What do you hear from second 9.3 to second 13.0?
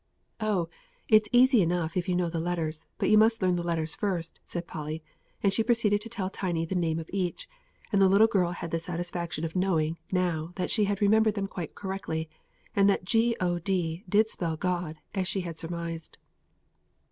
of knowing now that she had remembered them quite correctly, and